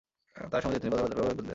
[0.35, 1.49] তাঁরাই সমাজের রীতিনীতি বদলাবার দরকার হলে বদলে দেন।